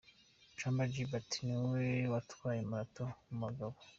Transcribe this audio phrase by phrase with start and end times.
[0.57, 3.75] Chumba Gilbert ni we watwaya marato mu bagabo.